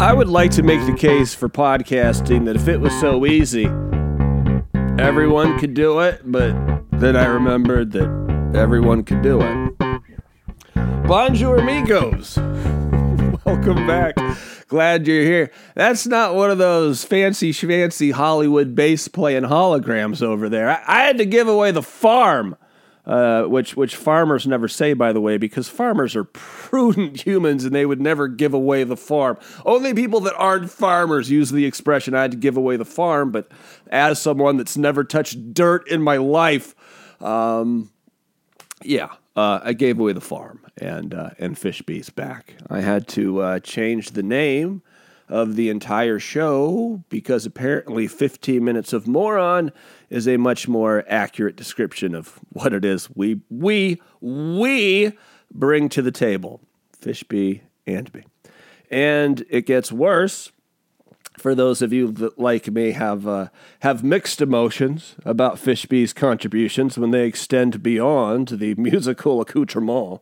[0.00, 3.66] I would like to make the case for podcasting that if it was so easy,
[4.98, 6.54] everyone could do it, but
[6.92, 9.78] then I remembered that everyone could do it.
[11.06, 12.38] Bonjour, amigos.
[13.44, 14.14] Welcome back.
[14.68, 15.50] Glad you're here.
[15.74, 20.70] That's not one of those fancy schmancy Hollywood bass playing holograms over there.
[20.70, 22.56] I, I had to give away the farm.
[23.10, 27.74] Uh, which which farmers never say, by the way, because farmers are prudent humans and
[27.74, 29.36] they would never give away the farm.
[29.66, 33.32] Only people that aren't farmers use the expression "I had to give away the farm."
[33.32, 33.50] But
[33.88, 36.76] as someone that's never touched dirt in my life,
[37.20, 37.90] um,
[38.80, 42.54] yeah, uh, I gave away the farm and uh, and Fishbee's back.
[42.68, 44.82] I had to uh, change the name
[45.30, 49.72] of the entire show because apparently 15 minutes of moron
[50.10, 55.12] is a much more accurate description of what it is we we we
[55.52, 56.60] bring to the table.
[57.00, 58.24] Fishbee and me.
[58.90, 60.52] And it gets worse
[61.38, 63.48] for those of you that, like me, have uh,
[63.80, 70.20] have mixed emotions about Fishbee's contributions when they extend beyond the musical accoutrement.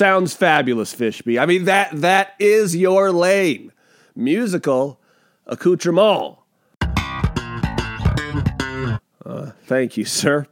[0.00, 1.38] Sounds fabulous, Fishbee.
[1.38, 3.70] I mean that that is your lane.
[4.16, 4.98] Musical
[5.46, 6.38] accoutrement.
[9.22, 10.46] Uh, thank you, sir.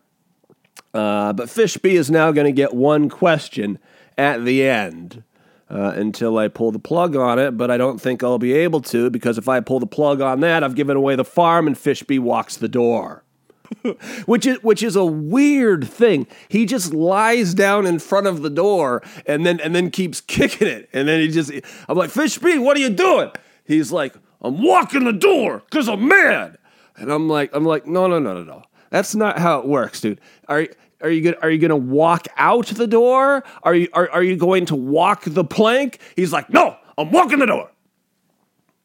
[0.93, 3.79] Uh, but Fishbee is now going to get one question
[4.19, 5.23] at the end
[5.71, 8.83] uh, until I pull the plug on it, but I don't think I'll be able
[8.83, 11.75] to because if I pull the plug on that, I've given away the farm and
[11.75, 13.25] Fishbee walks the door.
[14.27, 16.27] which is which is a weird thing.
[16.49, 20.69] He just lies down in front of the door and then and then keeps kicking
[20.69, 20.89] it.
[20.93, 21.51] And then he just
[21.89, 23.31] I'm like, Fishbee, what are you doing?
[23.65, 26.59] He's like, I'm walking the door because I'm mad.
[26.97, 28.63] And I'm like, I'm like, no, no, no, no, no.
[28.91, 30.21] That's not how it works, dude.
[30.49, 30.67] Are
[31.01, 33.45] are you gonna are you gonna walk out the door?
[33.63, 36.01] Are you are, are you going to walk the plank?
[36.17, 37.71] He's like, no, I'm walking the door.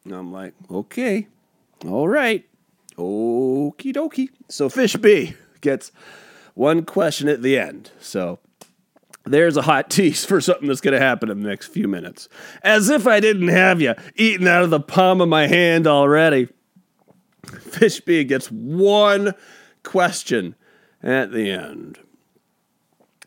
[0.06, 1.27] And I'm like, okay,
[1.86, 2.45] all right,
[2.98, 4.30] okie dokie.
[4.49, 5.92] So Fish B gets
[6.54, 7.92] one question at the end.
[7.99, 8.39] So
[9.26, 12.27] there's a hot tease for something that's going to happen in the next few minutes.
[12.61, 16.49] As if I didn't have you eating out of the palm of my hand already.
[17.59, 19.33] Fish B gets one
[19.83, 20.55] question
[21.02, 21.99] at the end.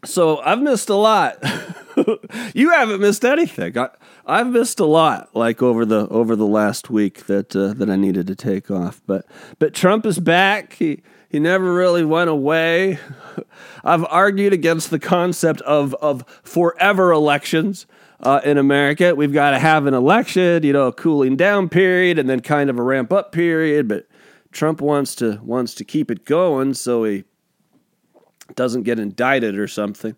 [0.04, 1.38] So I've missed a lot.
[2.54, 3.76] you haven't missed anything.
[3.76, 3.90] I,
[4.26, 7.96] I've missed a lot, like over the over the last week that uh, that I
[7.96, 9.00] needed to take off.
[9.06, 9.26] But
[9.58, 10.74] but Trump is back.
[10.74, 12.98] He he never really went away.
[13.84, 17.86] I've argued against the concept of of forever elections.
[18.18, 22.18] Uh, in America, we've got to have an election, you know, a cooling down period,
[22.18, 23.86] and then kind of a ramp up period.
[23.86, 24.08] But
[24.52, 27.24] Trump wants to wants to keep it going, so he
[28.54, 30.16] doesn't get indicted or something.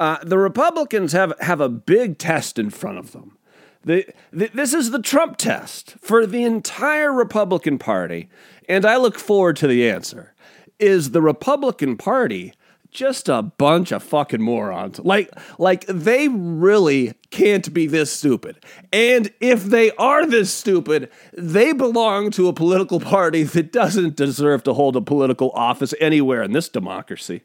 [0.00, 3.36] Uh, the Republicans have have a big test in front of them.
[3.84, 8.30] The, the, this is the Trump test for the entire Republican Party,
[8.68, 10.34] and I look forward to the answer.
[10.78, 12.54] Is the Republican Party
[12.90, 14.98] just a bunch of fucking morons.
[15.00, 18.56] Like like they really can't be this stupid.
[18.92, 24.64] And if they are this stupid, they belong to a political party that doesn't deserve
[24.64, 27.42] to hold a political office anywhere in this democracy.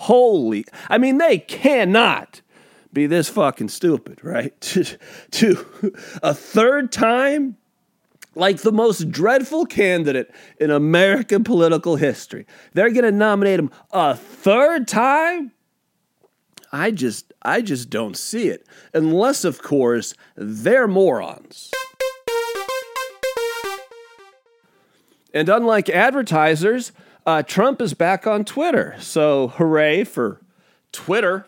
[0.00, 2.40] Holy, I mean they cannot
[2.90, 4.58] be this fucking stupid, right?
[4.62, 4.84] to,
[5.30, 7.56] to a third time
[8.34, 12.46] like the most dreadful candidate in American political history.
[12.72, 15.52] They're going to nominate him a third time?
[16.72, 18.66] I just I just don't see it.
[18.94, 21.72] Unless of course they're morons.
[25.34, 26.92] And unlike advertisers,
[27.30, 28.96] uh, Trump is back on Twitter.
[28.98, 30.40] So hooray for
[30.90, 31.46] Twitter.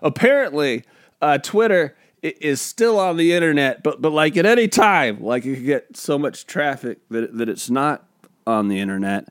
[0.00, 0.84] Apparently,
[1.20, 5.54] uh, Twitter is still on the internet, but but like at any time, like you
[5.56, 8.08] get so much traffic that that it's not
[8.46, 9.28] on the internet.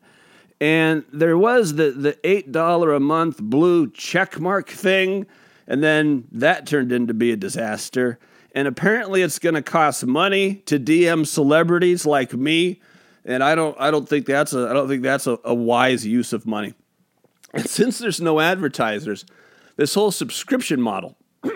[0.61, 5.25] And there was the the eight dollar a month blue checkmark thing,
[5.65, 8.19] and then that turned into be a disaster.
[8.53, 12.81] And apparently, it's going to cost money to DM celebrities like me,
[13.25, 16.05] and I don't I don't think that's a I don't think that's a, a wise
[16.05, 16.73] use of money.
[17.53, 19.25] And since there's no advertisers,
[19.75, 21.17] this whole subscription model.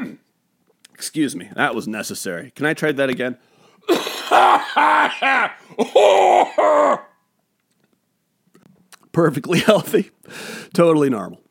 [0.94, 2.52] Excuse me, that was necessary.
[2.52, 3.38] Can I try that again?
[9.12, 10.12] Perfectly healthy,
[10.74, 11.42] totally normal.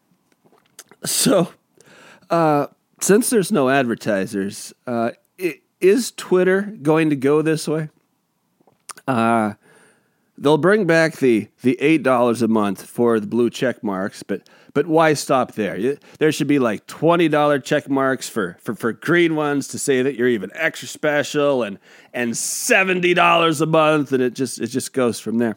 [1.05, 1.53] So,
[2.31, 2.69] uh,
[3.01, 5.13] since there's no advertisers, uh,
[5.81, 7.89] is Twitter going to go this way?
[9.07, 9.55] Uh,
[10.39, 14.49] they'll bring back the the eight dollars a month for the blue check marks, but
[14.75, 15.97] But why stop there?
[16.19, 20.15] There should be like $20 check marks for, for, for green ones to say that
[20.15, 21.81] you're even extra special and,
[22.13, 24.13] and $70 a month.
[24.13, 25.57] And it just, it just goes from there.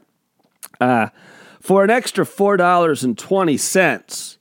[0.79, 1.09] Uh,
[1.59, 4.37] for an extra $4.20,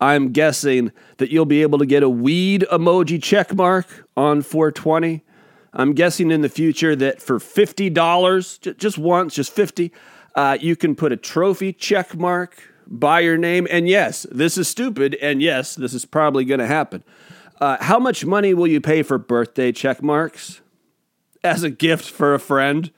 [0.00, 5.22] I'm guessing that you'll be able to get a weed emoji check mark on 420.
[5.74, 9.92] I'm guessing in the future that for $50, just once, just 50,
[10.34, 13.66] uh, you can put a trophy check mark by your name.
[13.70, 15.14] And yes, this is stupid.
[15.22, 17.02] And yes, this is probably going to happen.
[17.60, 20.60] Uh, how much money will you pay for birthday check marks
[21.42, 22.90] as a gift for a friend?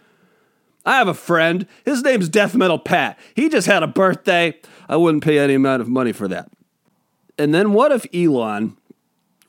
[0.84, 1.66] I have a friend.
[1.84, 3.18] His name's Death Metal Pat.
[3.34, 4.58] He just had a birthday.
[4.88, 6.50] I wouldn't pay any amount of money for that.
[7.38, 8.76] And then what if Elon,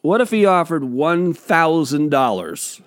[0.01, 2.81] what if he offered $1,000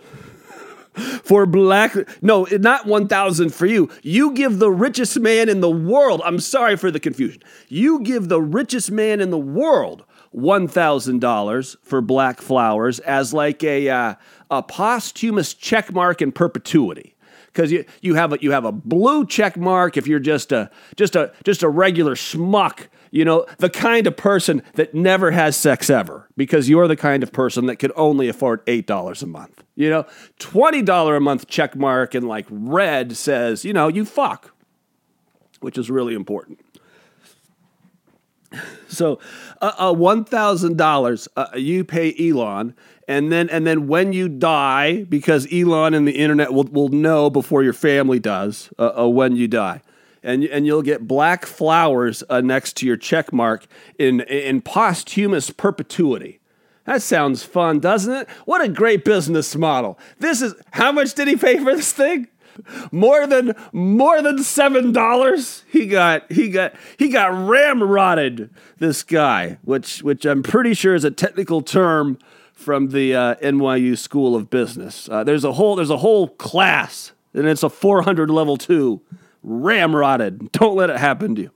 [0.99, 3.91] for black no not 1000 for you.
[4.03, 7.43] You give the richest man in the world i'm sorry for the confusion.
[7.69, 10.05] You give the richest man in the world
[10.35, 14.15] $1000 for black flowers as like a uh,
[14.51, 17.15] a posthumous check mark in perpetuity.
[17.47, 20.71] Because you, you have a you have a blue check mark if you're just a
[20.97, 25.57] just a just a regular schmuck you know, the kind of person that never has
[25.57, 29.65] sex ever because you're the kind of person that could only afford $8 a month.
[29.75, 30.07] You know,
[30.41, 34.55] $20 a month check mark and like red says, you know, you fuck,
[35.61, 36.61] which is really important.
[38.89, 39.21] So,
[39.61, 42.75] uh, uh, one thousand uh, dollars you pay Elon,
[43.07, 47.29] and then and then when you die, because Elon and the internet will will know
[47.29, 49.83] before your family does uh, uh when you die
[50.23, 53.67] and and you'll get black flowers uh, next to your check mark
[53.99, 56.41] in in posthumous perpetuity.
[56.85, 58.29] That sounds fun, doesn't it?
[58.47, 59.99] What a great business model.
[60.21, 62.29] This is how much did he pay for this thing?
[62.91, 65.65] More than more than seven dollars.
[65.71, 68.51] He got he got he got ramrodded.
[68.79, 72.19] This guy, which which I'm pretty sure is a technical term
[72.53, 75.09] from the uh, NYU School of Business.
[75.09, 79.01] Uh, there's a whole there's a whole class, and it's a 400 level two
[79.49, 80.53] ramrodded.
[80.53, 81.51] Don't let it happen to you.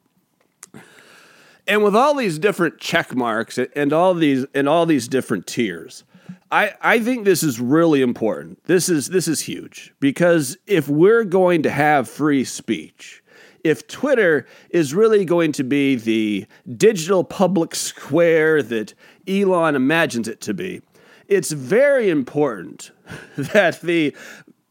[1.66, 6.02] And with all these different check marks and all these and all these different tiers,
[6.50, 8.62] I, I think this is really important.
[8.64, 13.22] This is this is huge because if we're going to have free speech,
[13.64, 16.46] if Twitter is really going to be the
[16.76, 18.92] digital public square that
[19.28, 20.82] Elon imagines it to be,
[21.28, 22.90] it's very important
[23.36, 24.14] that the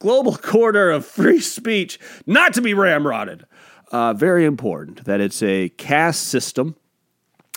[0.02, 3.44] global corridor of free speech not to be ramrodded.
[3.92, 6.76] Uh, very important that it's a caste system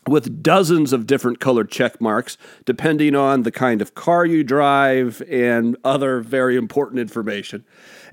[0.07, 5.23] with dozens of different colored check marks, depending on the kind of car you drive
[5.31, 7.65] and other very important information.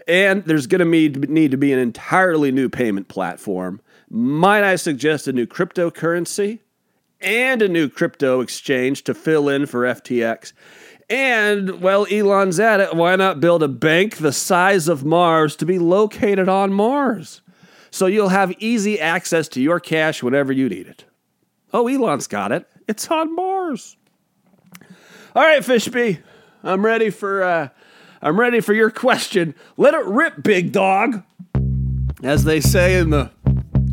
[0.07, 3.81] And there's going to need to be an entirely new payment platform.
[4.09, 6.59] Might I suggest a new cryptocurrency
[7.19, 10.53] and a new crypto exchange to fill in for FTX?
[11.11, 12.95] And, well, Elon's at it.
[12.95, 17.41] Why not build a bank the size of Mars to be located on Mars?
[17.91, 21.03] So you'll have easy access to your cash whenever you need it.
[21.73, 22.65] Oh, Elon's got it.
[22.87, 23.97] It's on Mars.
[25.35, 26.21] All right, Fishby.
[26.63, 27.69] I'm ready for uh,
[28.21, 29.53] I'm ready for your question.
[29.75, 31.23] Let it rip, big dog.
[32.23, 33.31] As they say in the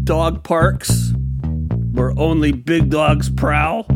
[0.04, 1.12] dog parks
[1.92, 3.88] where only big dogs prowl.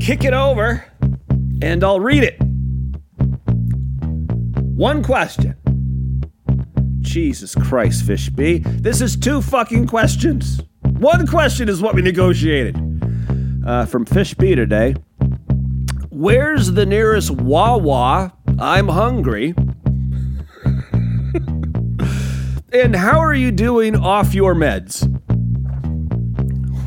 [0.00, 0.84] Kick it over
[1.62, 2.38] and I'll read it.
[4.74, 5.56] One question.
[7.00, 8.64] Jesus Christ, Fishby.
[8.82, 10.60] This is two fucking questions.
[10.82, 12.76] One question is what we negotiated.
[13.64, 14.94] Uh, from Fishby today.
[16.10, 18.32] Where's the nearest Wawa?
[18.58, 19.54] I'm hungry.
[22.72, 25.10] and how are you doing off your meds?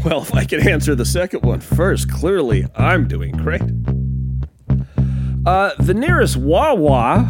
[0.06, 3.62] Well, if I can answer the second one first, clearly I'm doing great.
[5.48, 7.26] Uh, the nearest Wawa.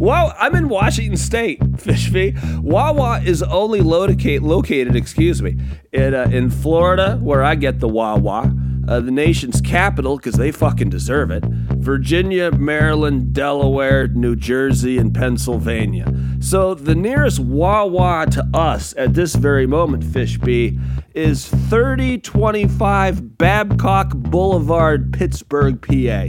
[0.00, 2.62] Well, I'm in Washington State, Fishby.
[2.62, 5.58] Wawa is only located, located excuse me,
[5.92, 8.50] in, uh, in Florida, where I get the Wawa
[8.88, 15.14] uh, the nation's capital because they fucking deserve it Virginia, Maryland, Delaware, New Jersey, and
[15.14, 16.06] Pennsylvania.
[16.44, 20.78] So the nearest Wawa to us at this very moment, Fishby,
[21.14, 26.26] is 3025 Babcock Boulevard, Pittsburgh, PA.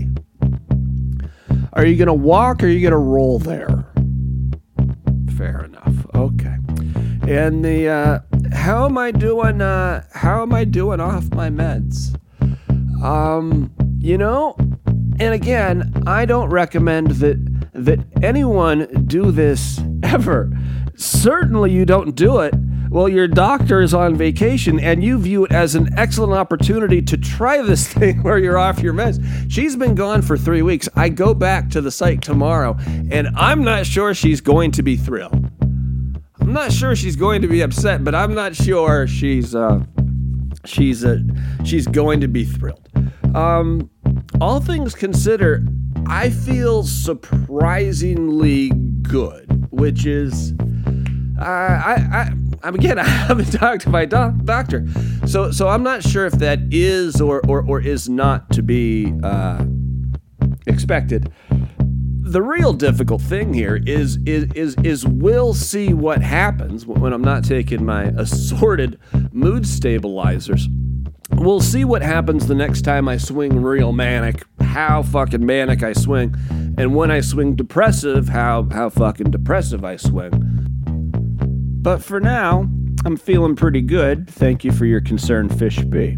[1.73, 3.91] Are you going to walk or are you going to roll there?
[5.37, 5.93] Fair enough.
[6.15, 6.55] Okay.
[7.27, 8.19] And the uh,
[8.53, 9.59] how am I doing?
[9.59, 12.17] Uh, how am I doing off my meds?
[13.03, 13.69] Um,
[13.99, 14.55] you know,
[15.19, 20.51] and again, I don't recommend that that anyone do this ever.
[20.95, 22.53] Certainly, you don't do it
[22.89, 27.17] Well, your doctor is on vacation and you view it as an excellent opportunity to
[27.17, 29.19] try this thing where you're off your meds.
[29.51, 30.87] She's been gone for three weeks.
[30.95, 32.77] I go back to the site tomorrow
[33.11, 35.33] and I'm not sure she's going to be thrilled.
[36.39, 39.83] I'm not sure she's going to be upset, but I'm not sure she's uh,
[40.63, 41.19] she's uh,
[41.65, 42.87] she's going to be thrilled.
[43.33, 43.89] Um,
[44.39, 45.67] all things considered,
[46.07, 48.69] I feel surprisingly
[49.01, 50.53] good, which is
[51.39, 52.31] uh, I
[52.63, 54.85] I am again I haven't talked to my doc- doctor,
[55.25, 59.13] so so I'm not sure if that is or or, or is not to be
[59.23, 59.65] uh,
[60.67, 61.31] expected.
[62.27, 67.21] The real difficult thing here is is is is we'll see what happens when I'm
[67.21, 68.99] not taking my assorted
[69.31, 70.67] mood stabilizers.
[71.31, 74.43] We'll see what happens the next time I swing real manic,
[74.75, 76.35] how fucking manic I swing,
[76.77, 80.31] and when I swing depressive, how how fucking depressive I swing.
[81.81, 82.67] But for now,
[83.05, 84.29] I'm feeling pretty good.
[84.29, 86.17] Thank you for your concern, Fish B.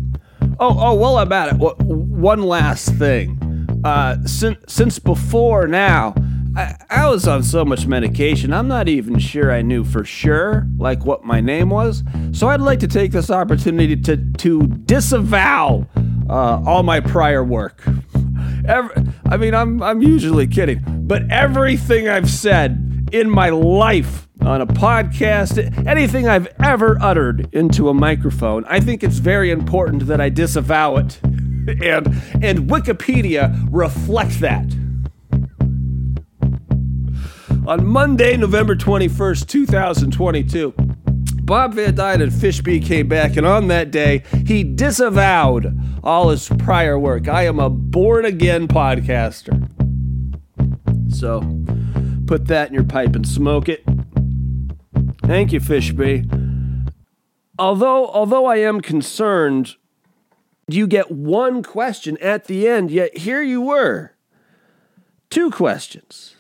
[0.60, 1.58] Oh, oh, well, I'm at it.
[1.60, 3.38] One last thing
[3.84, 6.16] uh, since since before now.
[6.56, 10.66] I, I was on so much medication, I'm not even sure I knew for sure,
[10.80, 12.02] like what my name was.
[12.32, 15.86] So I'd like to take this opportunity to to disavow
[16.30, 17.84] uh, all my prior work.
[18.68, 24.62] Every, I mean, I'm I'm usually kidding, but everything I've said in my life on
[24.62, 30.20] a podcast, anything I've ever uttered into a microphone, I think it's very important that
[30.20, 32.08] I disavow it and
[32.42, 34.66] and Wikipedia reflect that.
[37.68, 40.74] On Monday, November 21st, 2022,
[41.48, 46.50] Bob Van Dyne and Fishby came back, and on that day, he disavowed all his
[46.60, 47.30] prior work.
[47.30, 49.56] I am a born again podcaster.
[51.10, 51.40] So,
[52.28, 53.82] put that in your pipe and smoke it.
[55.24, 56.92] Thank you, Fishby.
[57.58, 59.78] Although, although I am concerned
[60.68, 64.12] you get one question at the end, yet here you were.
[65.30, 66.37] Two questions.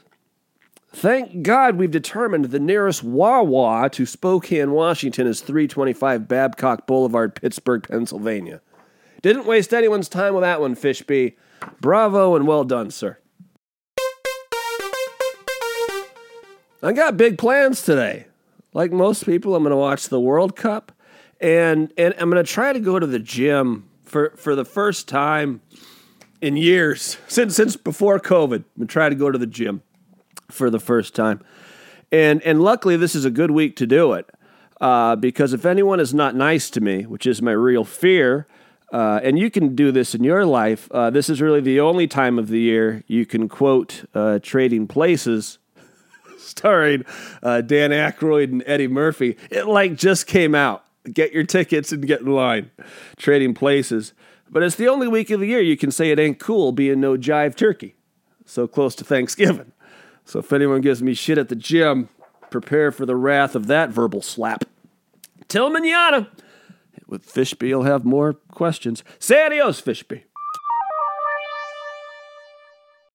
[0.97, 7.87] Thank God we've determined the nearest Wawa to Spokane, Washington is 325 Babcock Boulevard, Pittsburgh,
[7.87, 8.61] Pennsylvania.
[9.21, 11.35] Didn't waste anyone's time with that one, Fishby.
[11.79, 13.19] Bravo and well done, sir.
[16.81, 18.25] I got big plans today.
[18.73, 20.91] Like most people, I'm going to watch the World Cup
[21.39, 25.07] and and I'm going to try to go to the gym for for the first
[25.07, 25.61] time
[26.41, 28.55] in years since since before COVID.
[28.55, 29.83] I'm going to try to go to the gym
[30.49, 31.41] for the first time,
[32.11, 34.29] and and luckily this is a good week to do it
[34.81, 38.47] uh, because if anyone is not nice to me, which is my real fear.
[38.89, 40.89] Uh, and you can do this in your life.
[40.91, 44.87] Uh, this is really the only time of the year you can quote uh, Trading
[44.87, 45.57] Places
[46.37, 47.03] starring
[47.43, 49.35] uh, Dan Aykroyd and Eddie Murphy.
[49.51, 52.71] It like just came out get your tickets and get in line.
[53.17, 54.13] Trading places.
[54.49, 56.99] But it's the only week of the year you can say it ain't cool being
[56.99, 57.95] no jive turkey.
[58.45, 59.73] So close to Thanksgiving.
[60.27, 62.09] So if anyone gives me shit at the gym,
[62.49, 64.65] prepare for the wrath of that verbal slap.
[65.47, 66.29] Till manana.
[67.07, 69.05] With Fishby, you'll have more questions.
[69.19, 70.23] Say adios, Fishby.